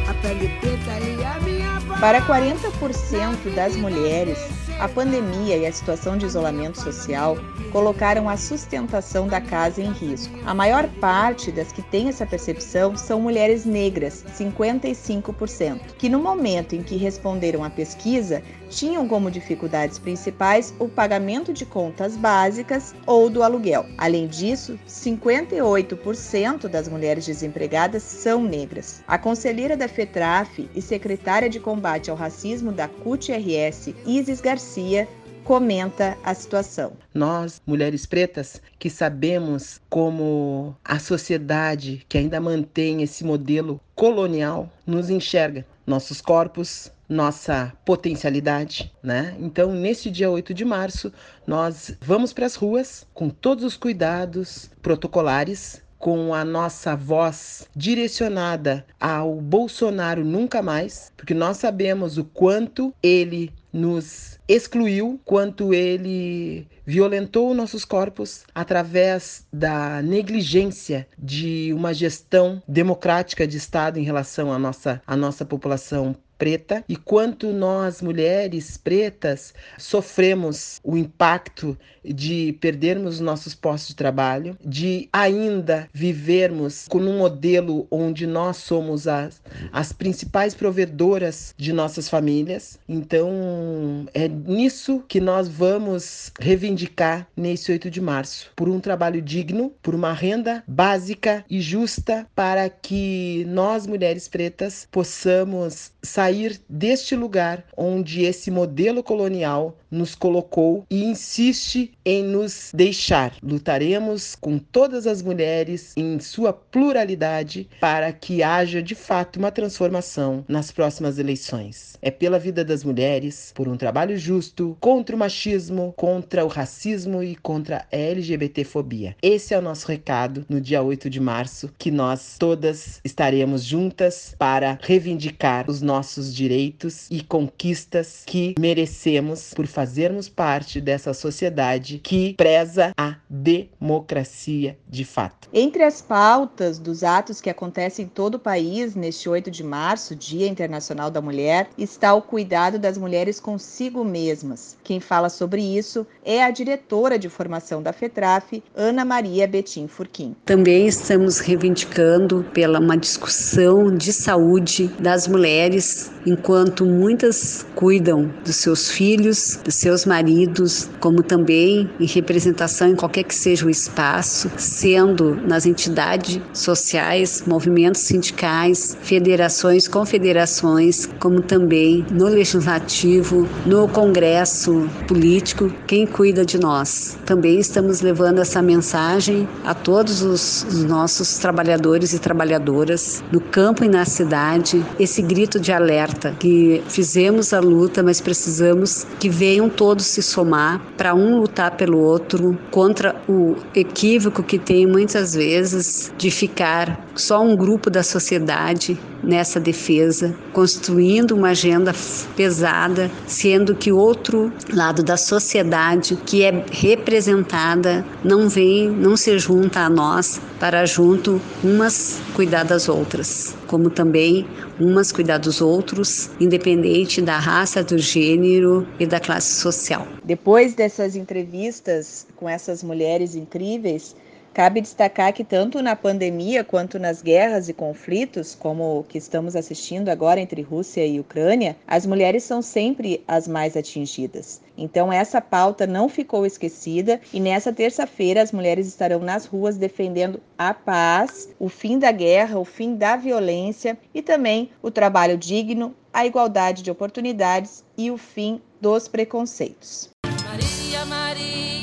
A 0.08 0.14
pele 0.22 0.48
preta 0.60 1.00
e 1.00 1.24
a 1.24 1.40
minha 1.40 1.80
voz. 1.80 1.98
Para 1.98 2.22
40% 2.22 3.52
das 3.52 3.74
mulheres, 3.74 4.38
a 4.78 4.88
pandemia 4.88 5.56
e 5.56 5.66
a 5.66 5.72
situação 5.72 6.16
de 6.16 6.26
isolamento 6.26 6.80
social 6.80 7.36
colocaram 7.72 8.28
a 8.28 8.36
sustentação 8.36 9.26
da 9.26 9.40
casa 9.40 9.80
em 9.80 9.90
risco. 9.90 10.38
A 10.46 10.54
maior 10.54 10.88
parte 11.00 11.50
das 11.50 11.72
que 11.72 11.82
têm 11.82 12.08
essa 12.08 12.24
percepção 12.24 12.96
são 12.96 13.20
mulheres 13.20 13.64
negras, 13.64 14.24
55%, 14.36 15.80
que 15.98 16.08
no 16.08 16.20
momento 16.20 16.74
em 16.74 16.82
que 16.82 16.96
responderam 16.96 17.64
à 17.64 17.70
pesquisa 17.70 18.42
tinham 18.74 19.06
como 19.06 19.30
dificuldades 19.30 19.98
principais 19.98 20.74
o 20.78 20.88
pagamento 20.88 21.52
de 21.52 21.64
contas 21.64 22.16
básicas 22.16 22.94
ou 23.06 23.30
do 23.30 23.42
aluguel. 23.42 23.86
Além 23.96 24.26
disso, 24.26 24.78
58% 24.88 26.68
das 26.68 26.88
mulheres 26.88 27.24
desempregadas 27.24 28.02
são 28.02 28.42
negras. 28.42 29.02
A 29.06 29.16
conselheira 29.16 29.76
da 29.76 29.88
FETRAF 29.88 30.68
e 30.74 30.82
secretária 30.82 31.48
de 31.48 31.60
combate 31.60 32.10
ao 32.10 32.16
racismo 32.16 32.72
da 32.72 32.88
CUT-RS, 32.88 33.94
Isis 34.06 34.40
Garcia, 34.40 35.08
comenta 35.44 36.16
a 36.24 36.34
situação. 36.34 36.92
Nós, 37.12 37.60
mulheres 37.66 38.06
pretas, 38.06 38.60
que 38.78 38.88
sabemos 38.88 39.80
como 39.90 40.74
a 40.82 40.98
sociedade 40.98 42.04
que 42.08 42.18
ainda 42.18 42.40
mantém 42.40 43.02
esse 43.02 43.22
modelo 43.24 43.78
colonial 43.94 44.70
nos 44.86 45.10
enxerga. 45.10 45.66
Nossos 45.86 46.22
corpos, 46.22 46.90
nossa 47.08 47.72
potencialidade, 47.84 48.92
né? 49.02 49.36
Então, 49.38 49.72
neste 49.72 50.10
dia 50.10 50.30
8 50.30 50.54
de 50.54 50.64
março, 50.64 51.12
nós 51.46 51.96
vamos 52.00 52.32
para 52.32 52.46
as 52.46 52.54
ruas 52.54 53.06
com 53.12 53.28
todos 53.28 53.64
os 53.64 53.76
cuidados 53.76 54.70
protocolares, 54.82 55.82
com 56.04 56.34
a 56.34 56.44
nossa 56.44 56.94
voz 56.94 57.66
direcionada 57.74 58.84
ao 59.00 59.40
Bolsonaro 59.40 60.22
nunca 60.22 60.60
mais, 60.60 61.10
porque 61.16 61.32
nós 61.32 61.56
sabemos 61.56 62.18
o 62.18 62.24
quanto 62.24 62.94
ele 63.02 63.50
nos 63.72 64.38
excluiu, 64.46 65.18
quanto 65.24 65.72
ele 65.72 66.68
violentou 66.86 67.54
nossos 67.54 67.84
corpos 67.84 68.44
através 68.54 69.46
da 69.52 70.02
negligência 70.02 71.08
de 71.18 71.72
uma 71.72 71.94
gestão 71.94 72.62
democrática 72.68 73.46
de 73.46 73.56
Estado 73.56 73.98
em 73.98 74.04
relação 74.04 74.52
à 74.52 74.58
nossa, 74.58 75.00
à 75.06 75.16
nossa 75.16 75.44
população 75.44 76.14
preta 76.44 76.84
e 76.86 76.94
quanto 76.94 77.54
nós 77.54 78.02
mulheres 78.02 78.76
pretas 78.76 79.54
sofremos 79.78 80.78
o 80.84 80.94
impacto 80.94 81.74
de 82.04 82.54
perdermos 82.60 83.18
nossos 83.18 83.54
postos 83.54 83.88
de 83.88 83.96
trabalho, 83.96 84.54
de 84.62 85.08
ainda 85.10 85.88
vivermos 85.90 86.86
com 86.86 86.98
um 86.98 87.16
modelo 87.16 87.86
onde 87.90 88.26
nós 88.26 88.58
somos 88.58 89.08
as, 89.08 89.40
as 89.72 89.90
principais 89.90 90.54
provedoras 90.54 91.54
de 91.56 91.72
nossas 91.72 92.10
famílias. 92.10 92.78
Então, 92.86 94.06
é 94.12 94.28
nisso 94.28 95.02
que 95.08 95.18
nós 95.18 95.48
vamos 95.48 96.30
reivindicar 96.38 97.26
nesse 97.34 97.72
8 97.72 97.90
de 97.90 98.02
março, 98.02 98.52
por 98.54 98.68
um 98.68 98.80
trabalho 98.80 99.22
digno, 99.22 99.72
por 99.82 99.94
uma 99.94 100.12
renda 100.12 100.62
básica 100.68 101.42
e 101.48 101.58
justa 101.58 102.26
para 102.34 102.68
que 102.68 103.46
nós 103.48 103.86
mulheres 103.86 104.28
pretas 104.28 104.86
possamos 104.92 105.93
sair 106.04 106.60
deste 106.68 107.16
lugar 107.16 107.64
onde 107.76 108.22
esse 108.22 108.50
modelo 108.50 109.02
colonial 109.02 109.76
nos 109.90 110.14
colocou 110.14 110.84
e 110.90 111.04
insiste 111.04 111.92
em 112.04 112.22
nos 112.22 112.70
deixar. 112.74 113.34
Lutaremos 113.42 114.34
com 114.34 114.58
todas 114.58 115.06
as 115.06 115.22
mulheres 115.22 115.94
em 115.96 116.18
sua 116.18 116.52
pluralidade 116.52 117.68
para 117.80 118.12
que 118.12 118.42
haja 118.42 118.82
de 118.82 118.94
fato 118.94 119.38
uma 119.38 119.52
transformação 119.52 120.44
nas 120.48 120.70
próximas 120.70 121.18
eleições. 121.18 121.96
É 122.02 122.10
pela 122.10 122.38
vida 122.38 122.64
das 122.64 122.82
mulheres, 122.82 123.52
por 123.54 123.68
um 123.68 123.76
trabalho 123.76 124.18
justo, 124.18 124.76
contra 124.80 125.14
o 125.14 125.18
machismo, 125.18 125.94
contra 125.96 126.44
o 126.44 126.48
racismo 126.48 127.22
e 127.22 127.36
contra 127.36 127.86
a 127.90 127.96
LGBTfobia. 127.96 129.16
Esse 129.22 129.54
é 129.54 129.58
o 129.58 129.62
nosso 129.62 129.86
recado 129.86 130.44
no 130.48 130.60
dia 130.60 130.82
8 130.82 131.08
de 131.08 131.20
março, 131.20 131.70
que 131.78 131.90
nós 131.90 132.36
todas 132.38 133.00
estaremos 133.04 133.62
juntas 133.62 134.34
para 134.38 134.78
reivindicar 134.82 135.70
os 135.70 135.80
nossos 135.80 135.93
direitos 136.34 137.06
e 137.10 137.22
conquistas 137.22 138.22
que 138.26 138.54
merecemos 138.58 139.52
por 139.54 139.66
fazermos 139.66 140.28
parte 140.28 140.80
dessa 140.80 141.12
sociedade 141.14 142.00
que 142.02 142.34
preza 142.34 142.92
a 142.96 143.16
democracia 143.28 144.78
de 144.88 145.04
fato. 145.04 145.48
Entre 145.52 145.82
as 145.82 146.00
pautas 146.00 146.78
dos 146.78 147.02
atos 147.04 147.40
que 147.40 147.50
acontecem 147.50 148.04
em 148.04 148.08
todo 148.08 148.36
o 148.36 148.38
país 148.38 148.94
neste 148.94 149.28
8 149.28 149.50
de 149.50 149.62
março, 149.62 150.16
Dia 150.16 150.48
Internacional 150.48 151.10
da 151.10 151.20
Mulher, 151.20 151.68
está 151.78 152.14
o 152.14 152.22
cuidado 152.22 152.78
das 152.78 152.98
mulheres 152.98 153.38
consigo 153.38 154.04
mesmas. 154.04 154.76
Quem 154.82 155.00
fala 155.00 155.28
sobre 155.28 155.62
isso 155.62 156.06
é 156.24 156.42
a 156.42 156.50
diretora 156.50 157.18
de 157.18 157.28
formação 157.28 157.82
da 157.82 157.92
FETRAF, 157.92 158.62
Ana 158.74 159.04
Maria 159.04 159.46
Betim 159.46 159.86
Furquim. 159.86 160.34
Também 160.44 160.86
estamos 160.86 161.38
reivindicando 161.38 162.44
pela 162.52 162.78
uma 162.78 162.96
discussão 162.96 163.94
de 163.94 164.12
saúde 164.12 164.88
das 164.98 165.28
mulheres 165.28 165.83
mulheres, 165.84 166.10
enquanto 166.26 166.86
muitas 166.86 167.66
cuidam 167.74 168.30
dos 168.44 168.56
seus 168.56 168.90
filhos, 168.90 169.58
dos 169.62 169.74
seus 169.74 170.06
maridos, 170.06 170.88
como 170.98 171.22
também 171.22 171.90
em 172.00 172.06
representação 172.06 172.88
em 172.88 172.96
qualquer 172.96 173.24
que 173.24 173.34
seja 173.34 173.66
o 173.66 173.70
espaço, 173.70 174.50
sendo 174.56 175.34
nas 175.46 175.66
entidades 175.66 176.40
sociais, 176.52 177.44
movimentos 177.46 178.00
sindicais, 178.00 178.96
federações, 179.02 179.86
confederações, 179.86 181.06
como 181.18 181.42
também 181.42 182.04
no 182.10 182.26
legislativo, 182.26 183.46
no 183.66 183.86
congresso 183.88 184.88
político, 185.06 185.70
quem 185.86 186.06
cuida 186.06 186.44
de 186.44 186.58
nós. 186.58 187.18
Também 187.26 187.58
estamos 187.58 188.00
levando 188.00 188.38
essa 188.38 188.62
mensagem 188.62 189.46
a 189.64 189.74
todos 189.74 190.22
os, 190.22 190.64
os 190.64 190.84
nossos 190.84 191.36
trabalhadores 191.38 192.14
e 192.14 192.18
trabalhadoras 192.18 193.22
no 193.30 193.40
campo 193.40 193.84
e 193.84 193.88
na 193.88 194.04
cidade, 194.04 194.84
esse 194.98 195.20
grito 195.20 195.60
de 195.60 195.72
alerta 195.74 196.34
que 196.38 196.82
fizemos 196.88 197.52
a 197.52 197.60
luta, 197.60 198.02
mas 198.02 198.20
precisamos 198.20 199.06
que 199.18 199.28
venham 199.28 199.68
todos 199.68 200.06
se 200.06 200.22
somar 200.22 200.80
para 200.96 201.14
um 201.14 201.38
lutar 201.38 201.76
pelo 201.76 201.98
outro 201.98 202.58
contra 202.70 203.14
o 203.28 203.56
equívoco 203.74 204.42
que 204.42 204.58
tem 204.58 204.86
muitas 204.86 205.34
vezes 205.34 206.12
de 206.16 206.30
ficar 206.30 207.06
só 207.14 207.42
um 207.42 207.56
grupo 207.56 207.90
da 207.90 208.02
sociedade 208.02 208.98
nessa 209.24 209.58
defesa, 209.58 210.34
construindo 210.52 211.32
uma 211.32 211.48
agenda 211.48 211.92
pesada, 212.36 213.10
sendo 213.26 213.74
que 213.74 213.90
outro 213.90 214.52
lado 214.72 215.02
da 215.02 215.16
sociedade 215.16 216.16
que 216.26 216.44
é 216.44 216.64
representada 216.70 218.04
não 218.22 218.48
vem, 218.48 218.88
não 218.88 219.16
se 219.16 219.38
junta 219.38 219.80
a 219.80 219.90
nós 219.90 220.40
para 220.60 220.86
junto 220.86 221.40
umas 221.62 222.20
cuidar 222.34 222.64
das 222.64 222.88
outras, 222.88 223.54
como 223.66 223.90
também 223.90 224.46
umas 224.78 225.12
cuidar 225.12 225.38
dos 225.38 225.60
outros, 225.60 226.30
independente 226.40 227.20
da 227.20 227.38
raça, 227.38 227.82
do 227.82 227.98
gênero 227.98 228.86
e 228.98 229.06
da 229.06 229.20
classe 229.20 229.60
social. 229.60 230.06
Depois 230.24 230.74
dessas 230.74 231.16
entrevistas 231.16 232.26
com 232.36 232.48
essas 232.48 232.82
mulheres 232.82 233.34
incríveis, 233.34 234.14
Cabe 234.54 234.80
destacar 234.80 235.32
que 235.32 235.42
tanto 235.42 235.82
na 235.82 235.96
pandemia 235.96 236.62
quanto 236.62 236.96
nas 236.96 237.20
guerras 237.20 237.68
e 237.68 237.72
conflitos, 237.72 238.54
como 238.54 239.00
o 239.00 239.02
que 239.02 239.18
estamos 239.18 239.56
assistindo 239.56 240.10
agora 240.10 240.40
entre 240.40 240.62
Rússia 240.62 241.04
e 241.04 241.18
Ucrânia, 241.18 241.76
as 241.84 242.06
mulheres 242.06 242.44
são 242.44 242.62
sempre 242.62 243.24
as 243.26 243.48
mais 243.48 243.76
atingidas. 243.76 244.62
Então 244.78 245.12
essa 245.12 245.40
pauta 245.40 245.88
não 245.88 246.08
ficou 246.08 246.46
esquecida 246.46 247.20
e 247.32 247.40
nessa 247.40 247.72
terça-feira 247.72 248.40
as 248.40 248.52
mulheres 248.52 248.86
estarão 248.86 249.18
nas 249.18 249.44
ruas 249.44 249.76
defendendo 249.76 250.40
a 250.56 250.72
paz, 250.72 251.48
o 251.58 251.68
fim 251.68 251.98
da 251.98 252.12
guerra, 252.12 252.56
o 252.56 252.64
fim 252.64 252.94
da 252.94 253.16
violência 253.16 253.98
e 254.14 254.22
também 254.22 254.70
o 254.80 254.88
trabalho 254.88 255.36
digno, 255.36 255.92
a 256.12 256.24
igualdade 256.24 256.80
de 256.80 256.92
oportunidades 256.92 257.82
e 257.98 258.08
o 258.08 258.16
fim 258.16 258.62
dos 258.80 259.08
preconceitos. 259.08 260.10
Maria, 260.24 261.04
Maria 261.06 261.73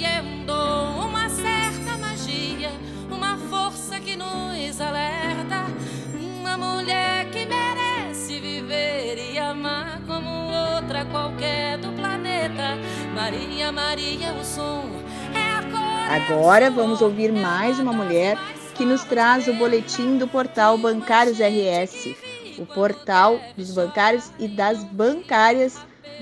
Maria, 13.21 13.71
Maria, 13.71 14.33
o 14.33 14.43
som 14.43 14.83
é 15.31 15.47
a 15.47 15.61
cor. 15.61 16.33
Agora 16.33 16.71
vamos 16.71 17.03
ouvir 17.03 17.31
mais 17.31 17.77
uma 17.77 17.93
mulher 17.93 18.35
que 18.73 18.83
nos 18.83 19.03
traz 19.03 19.47
o 19.47 19.53
boletim 19.53 20.17
do 20.17 20.27
portal 20.27 20.75
Bancários 20.75 21.37
RS, 21.37 22.15
o 22.57 22.65
portal 22.65 23.39
dos 23.55 23.69
bancários 23.75 24.31
e 24.39 24.47
das 24.47 24.83
bancárias 24.83 25.77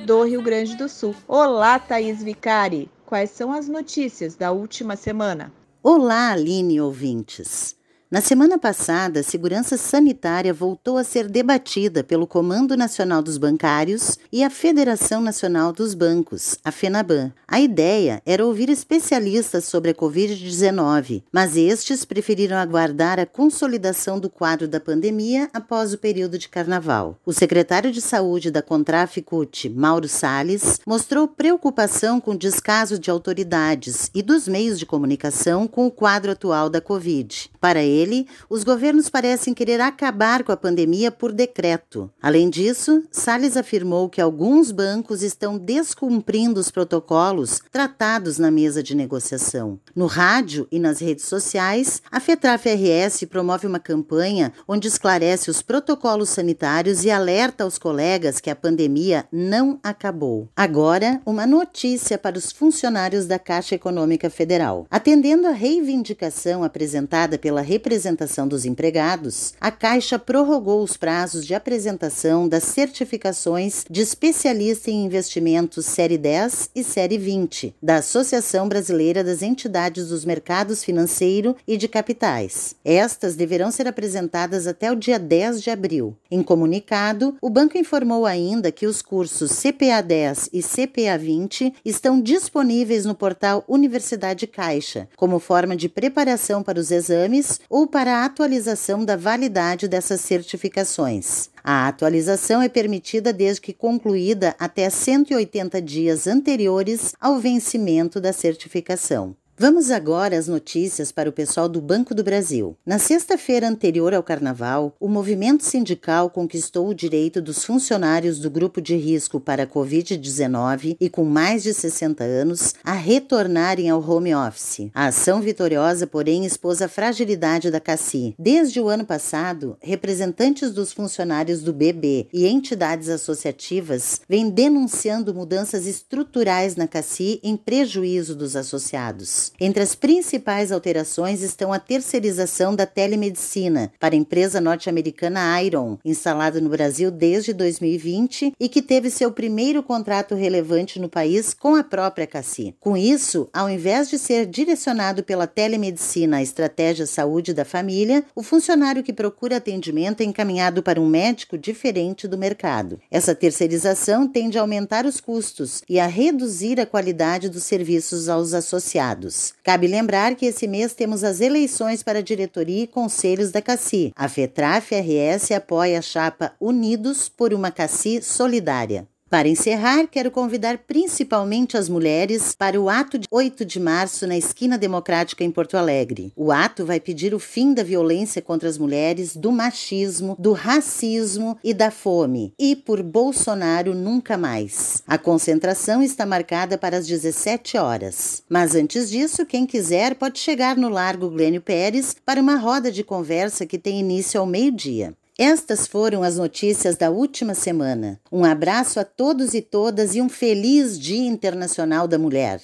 do 0.05 0.23
Rio 0.23 0.41
Grande 0.41 0.75
do 0.75 0.89
Sul. 0.89 1.15
Olá, 1.25 1.79
Thaís 1.79 2.21
Vicari. 2.21 2.91
Quais 3.05 3.29
são 3.29 3.53
as 3.53 3.69
notícias 3.69 4.35
da 4.35 4.51
última 4.51 4.97
semana? 4.97 5.53
Olá, 5.81 6.33
Aline 6.33 6.81
ouvintes. 6.81 7.78
Na 8.11 8.21
semana 8.21 8.57
passada, 8.57 9.19
a 9.19 9.23
segurança 9.23 9.77
sanitária 9.77 10.51
voltou 10.51 10.97
a 10.97 11.03
ser 11.03 11.29
debatida 11.29 12.03
pelo 12.03 12.25
Comando 12.25 12.75
Nacional 12.75 13.21
dos 13.21 13.37
Bancários 13.37 14.17
e 14.33 14.43
a 14.43 14.49
Federação 14.49 15.21
Nacional 15.21 15.71
dos 15.71 15.93
Bancos, 15.93 16.57
a 16.63 16.71
FENABAN. 16.71 17.31
A 17.47 17.59
ideia 17.61 18.19
era 18.25 18.43
ouvir 18.43 18.67
especialistas 18.67 19.65
sobre 19.65 19.91
a 19.91 19.93
Covid-19, 19.93 21.21
mas 21.31 21.55
estes 21.55 22.03
preferiram 22.03 22.57
aguardar 22.57 23.19
a 23.19 23.27
consolidação 23.27 24.19
do 24.19 24.27
quadro 24.27 24.67
da 24.67 24.79
pandemia 24.79 25.47
após 25.53 25.93
o 25.93 25.97
período 25.99 26.39
de 26.39 26.49
carnaval. 26.49 27.15
O 27.23 27.31
secretário 27.31 27.91
de 27.91 28.01
Saúde 28.01 28.49
da 28.49 28.63
Contraficute, 28.63 29.69
Mauro 29.69 30.07
Salles, 30.07 30.79
mostrou 30.83 31.27
preocupação 31.27 32.19
com 32.19 32.31
o 32.31 32.37
descaso 32.37 32.97
de 32.97 33.11
autoridades 33.11 34.09
e 34.15 34.23
dos 34.23 34.47
meios 34.47 34.79
de 34.79 34.85
comunicação 34.87 35.67
com 35.67 35.85
o 35.85 35.91
quadro 35.91 36.31
atual 36.31 36.71
da 36.71 36.81
Covid. 36.81 37.51
Para 37.61 37.83
ele, 37.83 37.98
ele, 37.99 38.27
os 38.49 38.63
governos 38.63 39.09
parecem 39.09 39.53
querer 39.53 39.81
acabar 39.81 40.43
com 40.43 40.51
a 40.51 40.57
pandemia 40.57 41.11
por 41.11 41.31
decreto. 41.31 42.09
Além 42.21 42.49
disso, 42.49 43.03
Salles 43.11 43.57
afirmou 43.57 44.09
que 44.09 44.21
alguns 44.21 44.71
bancos 44.71 45.21
estão 45.21 45.57
descumprindo 45.57 46.59
os 46.59 46.71
protocolos 46.71 47.61
tratados 47.71 48.37
na 48.37 48.49
mesa 48.49 48.81
de 48.81 48.95
negociação. 48.95 49.79
No 49.95 50.05
rádio 50.05 50.67
e 50.71 50.79
nas 50.79 50.99
redes 50.99 51.25
sociais, 51.25 52.01
a 52.11 52.19
FETRAF 52.19 52.67
RS 52.69 53.25
promove 53.29 53.67
uma 53.67 53.79
campanha 53.79 54.53
onde 54.67 54.87
esclarece 54.87 55.49
os 55.49 55.61
protocolos 55.61 56.29
sanitários 56.29 57.03
e 57.03 57.11
alerta 57.11 57.63
aos 57.63 57.77
colegas 57.77 58.39
que 58.39 58.49
a 58.49 58.55
pandemia 58.55 59.25
não 59.31 59.79
acabou. 59.83 60.47
Agora, 60.55 61.21
uma 61.25 61.45
notícia 61.45 62.17
para 62.17 62.37
os 62.37 62.51
funcionários 62.51 63.25
da 63.25 63.39
Caixa 63.39 63.75
Econômica 63.75 64.29
Federal. 64.29 64.87
Atendendo 64.89 65.47
à 65.47 65.51
reivindicação 65.51 66.63
apresentada 66.63 67.37
pela 67.37 67.61
representação 67.61 67.88
representação 67.89 68.47
dos 68.47 68.65
empregados, 68.65 69.55
a 69.59 69.71
Caixa 69.71 70.19
prorrogou 70.19 70.83
os 70.83 70.95
prazos 70.95 71.43
de 71.43 71.55
apresentação 71.55 72.47
das 72.47 72.63
certificações 72.65 73.83
de 73.89 74.01
especialista 74.01 74.91
em 74.91 75.05
investimentos 75.05 75.87
Série 75.87 76.17
10 76.17 76.69
e 76.75 76.83
Série 76.83 77.17
20 77.17 77.73
da 77.81 77.95
Associação 77.95 78.69
Brasileira 78.69 79.23
das 79.23 79.41
Entidades 79.41 80.09
dos 80.09 80.23
Mercados 80.23 80.83
Financeiro 80.83 81.55
e 81.67 81.77
de 81.77 81.87
Capitais. 81.87 82.75
Estas 82.85 83.35
deverão 83.35 83.71
ser 83.71 83.87
apresentadas 83.87 84.67
até 84.67 84.91
o 84.91 84.95
dia 84.95 85.17
10 85.17 85.63
de 85.63 85.71
abril. 85.71 86.15
Em 86.29 86.43
comunicado, 86.43 87.37
o 87.41 87.49
banco 87.49 87.75
informou 87.75 88.27
ainda 88.27 88.71
que 88.71 88.85
os 88.85 89.01
cursos 89.01 89.51
CPA 89.51 90.03
10 90.03 90.51
e 90.53 90.61
CPA 90.61 91.17
20 91.17 91.73
estão 91.83 92.21
disponíveis 92.21 93.03
no 93.03 93.15
portal 93.15 93.63
Universidade 93.67 94.45
Caixa, 94.45 95.09
como 95.15 95.39
forma 95.39 95.75
de 95.75 95.89
preparação 95.89 96.61
para 96.61 96.79
os 96.79 96.91
exames 96.91 97.59
ou 97.67 97.78
para 97.87 98.17
a 98.17 98.25
atualização 98.25 99.05
da 99.05 99.15
validade 99.15 99.87
dessas 99.87 100.21
certificações. 100.21 101.49
A 101.63 101.87
atualização 101.87 102.61
é 102.61 102.69
permitida 102.69 103.31
desde 103.31 103.61
que 103.61 103.73
concluída 103.73 104.55
até 104.59 104.89
180 104.89 105.81
dias 105.81 106.27
anteriores 106.27 107.13
ao 107.19 107.39
vencimento 107.39 108.19
da 108.19 108.33
certificação. 108.33 109.35
Vamos 109.61 109.91
agora 109.91 110.37
às 110.37 110.47
notícias 110.47 111.11
para 111.11 111.29
o 111.29 111.33
pessoal 111.33 111.67
do 111.67 111.81
Banco 111.81 112.15
do 112.15 112.23
Brasil. 112.23 112.77
Na 112.85 112.97
sexta-feira 112.97 113.67
anterior 113.67 114.13
ao 114.13 114.23
Carnaval, 114.23 114.95
o 115.01 115.09
movimento 115.09 115.65
sindical 115.65 116.29
conquistou 116.29 116.87
o 116.87 116.93
direito 116.93 117.41
dos 117.41 117.65
funcionários 117.65 118.39
do 118.39 118.49
grupo 118.49 118.79
de 118.79 118.95
risco 118.95 119.37
para 119.37 119.63
a 119.63 119.67
Covid-19 119.67 120.95
e 120.97 121.09
com 121.09 121.25
mais 121.25 121.63
de 121.63 121.73
60 121.73 122.23
anos 122.23 122.73
a 122.85 122.93
retornarem 122.93 123.89
ao 123.89 124.01
home 124.01 124.33
office. 124.33 124.89
A 124.95 125.07
ação 125.07 125.41
vitoriosa, 125.41 126.07
porém, 126.07 126.45
expôs 126.45 126.81
a 126.81 126.87
fragilidade 126.87 127.69
da 127.69 127.81
CACI. 127.81 128.35
Desde 128.39 128.79
o 128.79 128.87
ano 128.87 129.05
passado, 129.05 129.75
representantes 129.81 130.71
dos 130.71 130.93
funcionários 130.93 131.61
do 131.61 131.73
BB 131.73 132.29
e 132.31 132.47
entidades 132.47 133.09
associativas 133.09 134.21
vêm 134.29 134.49
denunciando 134.49 135.35
mudanças 135.35 135.85
estruturais 135.85 136.77
na 136.77 136.87
CACI 136.87 137.41
em 137.43 137.57
prejuízo 137.57 138.33
dos 138.33 138.55
associados. 138.55 139.48
Entre 139.59 139.81
as 139.81 139.95
principais 139.95 140.71
alterações 140.71 141.41
estão 141.41 141.71
a 141.71 141.79
terceirização 141.79 142.75
da 142.75 142.85
telemedicina 142.85 143.91
para 143.99 144.15
a 144.15 144.17
empresa 144.17 144.61
norte-americana 144.61 145.61
Iron, 145.61 145.97
instalada 146.03 146.61
no 146.61 146.69
Brasil 146.69 147.11
desde 147.11 147.53
2020 147.53 148.53
e 148.59 148.69
que 148.69 148.81
teve 148.81 149.09
seu 149.09 149.31
primeiro 149.31 149.81
contrato 149.83 150.35
relevante 150.35 150.99
no 150.99 151.09
país 151.09 151.53
com 151.53 151.75
a 151.75 151.83
própria 151.83 152.27
Cassi. 152.27 152.75
Com 152.79 152.95
isso, 152.95 153.49
ao 153.53 153.69
invés 153.69 154.09
de 154.09 154.17
ser 154.17 154.45
direcionado 154.45 155.23
pela 155.23 155.47
telemedicina 155.47 156.37
à 156.37 156.41
estratégia 156.41 157.05
saúde 157.05 157.53
da 157.53 157.65
família, 157.65 158.23
o 158.35 158.43
funcionário 158.43 159.03
que 159.03 159.13
procura 159.13 159.57
atendimento 159.57 160.21
é 160.21 160.23
encaminhado 160.23 160.81
para 160.83 161.01
um 161.01 161.07
médico 161.07 161.57
diferente 161.57 162.27
do 162.27 162.37
mercado. 162.37 162.99
Essa 163.11 163.35
terceirização 163.35 164.27
tende 164.27 164.57
a 164.57 164.61
aumentar 164.61 165.05
os 165.05 165.19
custos 165.19 165.83
e 165.87 165.99
a 165.99 166.07
reduzir 166.07 166.79
a 166.79 166.85
qualidade 166.85 167.49
dos 167.49 167.63
serviços 167.63 168.29
aos 168.29 168.53
associados. 168.53 169.38
Anos. 169.39 169.53
Cabe 169.63 169.87
lembrar 169.87 170.35
que 170.35 170.45
esse 170.45 170.67
mês 170.67 170.93
temos 170.93 171.23
as 171.23 171.39
eleições 171.39 172.03
para 172.03 172.21
diretoria 172.21 172.83
e 172.83 172.87
conselhos 172.87 173.51
da 173.51 173.61
CACI. 173.61 174.11
A 174.15 174.27
FETRAF-RS 174.27 175.51
apoia 175.51 175.99
a 175.99 176.01
chapa 176.01 176.53
Unidos 176.59 177.29
por 177.29 177.53
uma 177.53 177.71
CACI 177.71 178.21
Solidária. 178.21 179.07
Para 179.29 179.47
encerrar, 179.47 180.07
quero 180.07 180.31
convidar 180.31 180.79
principalmente 180.79 181.77
as 181.77 181.87
mulheres 181.87 182.55
para 182.57 182.81
o 182.81 182.89
ato 182.89 183.19
de 183.19 183.27
8 183.29 183.63
de 183.63 183.79
março 183.79 184.25
na 184.25 184.35
Esquina 184.35 184.75
Democrática 184.75 185.43
em 185.43 185.51
Porto 185.51 185.77
Alegre. 185.77 186.33
O 186.35 186.51
ato 186.51 186.83
vai 186.83 186.99
pedir 186.99 187.35
o 187.35 187.39
fim 187.39 187.71
da 187.71 187.83
violência 187.83 188.41
contra 188.41 188.67
as 188.67 188.79
mulheres, 188.79 189.35
do 189.35 189.51
machismo, 189.51 190.35
do 190.39 190.51
racismo 190.51 191.59
e 191.63 191.75
da 191.75 191.91
fome. 191.91 192.53
E 192.57 192.75
por 192.75 193.03
Bolsonaro 193.03 193.93
nunca 193.93 194.35
mais. 194.35 195.03
A 195.05 195.17
concentração 195.19 196.01
está 196.01 196.25
marcada 196.25 196.75
para 196.75 196.97
as 196.97 197.05
17 197.05 197.77
horas. 197.77 198.41
Mas 198.49 198.73
antes 198.73 199.11
disso, 199.11 199.45
quem 199.45 199.67
quiser 199.67 200.15
pode 200.15 200.39
chegar 200.39 200.75
no 200.75 200.89
Largo 200.89 201.29
Glênio 201.29 201.61
Pérez 201.61 202.15
para 202.25 202.41
uma 202.41 202.55
roda 202.55 202.91
de 202.91 203.03
conversa 203.03 203.67
que 203.67 203.77
tem 203.77 203.99
início 203.99 204.39
ao 204.39 204.47
meio-dia. 204.47 205.13
Estas 205.41 205.87
foram 205.87 206.21
as 206.21 206.35
notícias 206.35 206.97
da 206.97 207.09
última 207.09 207.53
semana. 207.53 208.19
Um 208.29 208.43
abraço 208.43 208.99
a 208.99 209.05
todos 209.05 209.53
e 209.53 209.61
todas 209.61 210.13
e 210.13 210.19
um 210.19 210.27
feliz 210.27 210.99
Dia 210.99 211.25
Internacional 211.25 212.09
da 212.09 212.19
Mulher. 212.19 212.59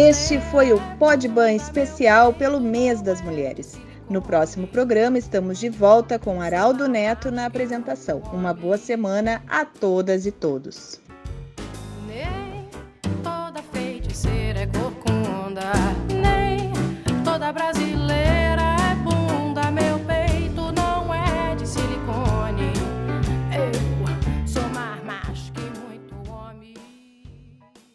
Este 0.00 0.38
foi 0.52 0.72
o 0.72 0.78
Podban 0.96 1.56
especial 1.56 2.32
pelo 2.32 2.60
Mês 2.60 3.02
das 3.02 3.20
Mulheres. 3.20 3.76
No 4.08 4.22
próximo 4.22 4.68
programa 4.68 5.18
estamos 5.18 5.58
de 5.58 5.68
volta 5.68 6.20
com 6.20 6.40
Araldo 6.40 6.86
Neto 6.86 7.32
na 7.32 7.46
apresentação. 7.46 8.22
Uma 8.32 8.54
boa 8.54 8.78
semana 8.78 9.42
a 9.48 9.64
todas 9.64 10.24
e 10.24 10.30
todos. 10.30 11.00
Né? 12.06 12.64
Toda 13.24 13.60
feiticeira 13.72 14.60
é 14.60 14.66
corcunda. 14.68 15.87